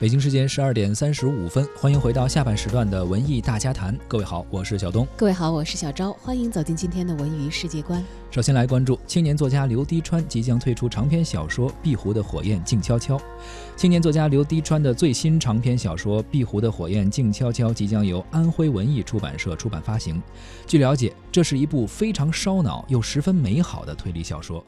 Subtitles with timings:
[0.00, 3.98] 北京时间十二点三十五分，欢迎回到下半时段的文艺大家谈。
[4.06, 5.04] 各位好，我是小东。
[5.16, 6.12] 各位好，我是小昭。
[6.12, 8.00] 欢迎走进今天的文娱世界观。
[8.30, 13.18] 首先来关注青年作家刘滴川即将推出长篇小说《壁湖的火焰静悄悄》。
[13.74, 20.22] 青年作家刘滴川的最新长篇小说《壁湖的火焰静悄悄》即将由安徽文艺出版社出版发行。
[20.64, 24.64] 据了解，这是一部非常烧脑又十分美好的推理小说。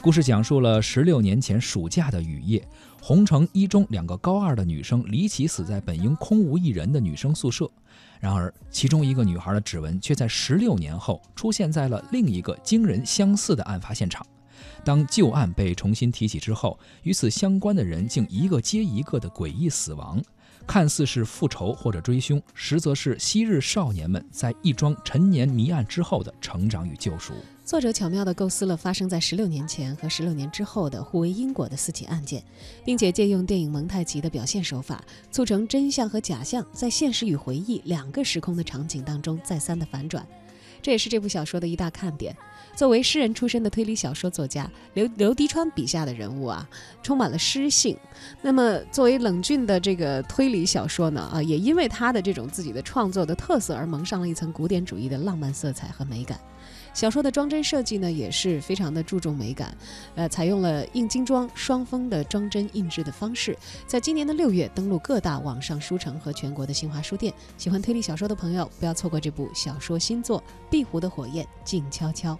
[0.00, 2.66] 故事讲述了十六年前暑假的雨夜，
[3.02, 7.70] 洪城一中两个高二的女生离奇死在本应空无一人的女生宿舍。
[8.20, 14.26] 然而，其中一个女孩的指纹却在十六年后出现在了另一个惊人相似的案发现场。
[14.84, 20.20] 当旧案被重新提起之后，与此相关的人竟一个接一个的诡异死亡。
[20.66, 27.32] 看似是复仇或者追凶，实则是昔日少年们在一桩陈年谜案之后的成长与救赎。
[27.64, 32.42] 作者巧妙地构思了发生在十六年前和十六年之后的互为因果的四起案件，
[32.84, 40.26] 并且借用电影蒙太奇的表现手法，促成真相和假象在现实与回忆两个时空的场景当中再三的反转。
[40.80, 42.36] 这也是这部小说的一大看点。
[42.74, 46.68] 作为诗人出身的推理小说作家刘刘迪川笔下的人物啊，
[47.02, 47.96] 充满了诗性。
[48.40, 56.38] 那么，作为冷峻的这个推理小说呢，啊，也因为他的这种自己的创作的特色而蒙上了一层古典主义的浪漫色彩和美感。
[56.92, 59.76] 小说的装帧设计呢，也是非常的注重美感，
[60.14, 67.32] 呃，采用了硬精装双封的装帧印制的方式，在今年的六月登陆各大网上书城和全国的新华书店。
[67.56, 72.34] 喜欢推理小说的朋友，不要错过这部小说新作《壁湖的火焰静悄悄》。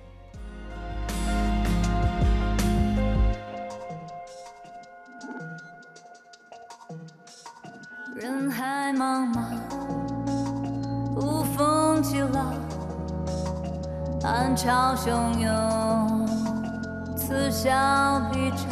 [8.17, 9.55] 人海茫茫，
[11.15, 12.68] 无风起浪。
[14.29, 16.29] 暗潮汹涌，
[17.17, 17.71] 此消
[18.31, 18.69] 彼长，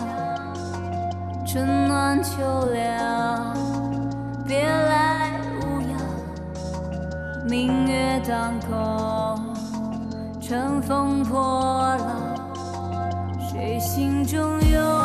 [1.46, 2.36] 春暖秋
[2.74, 3.56] 凉，
[4.46, 5.98] 别来无恙。
[7.48, 9.40] 明月当空，
[10.42, 12.06] 乘风破浪，
[13.50, 14.95] 谁心中有？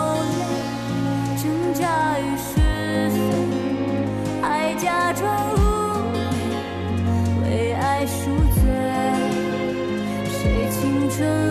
[11.22, 11.51] 生。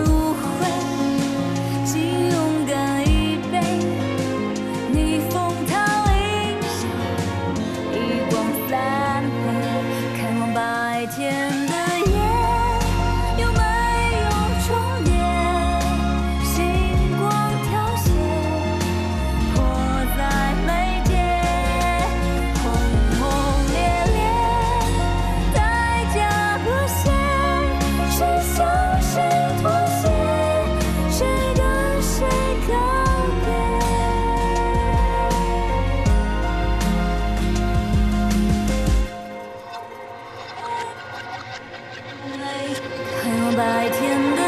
[43.61, 44.40] 白天。